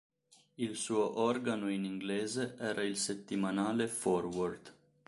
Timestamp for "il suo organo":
0.55-1.69